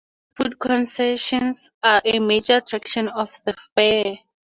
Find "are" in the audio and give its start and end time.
1.83-2.01